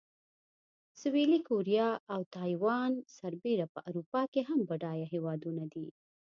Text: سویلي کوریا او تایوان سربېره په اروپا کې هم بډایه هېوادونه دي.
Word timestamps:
سویلي 1.01 1.39
کوریا 1.49 1.89
او 2.13 2.19
تایوان 2.35 2.91
سربېره 3.17 3.65
په 3.73 3.79
اروپا 3.89 4.21
کې 4.33 4.41
هم 4.49 4.59
بډایه 4.69 5.07
هېوادونه 5.13 5.63
دي. 5.73 5.87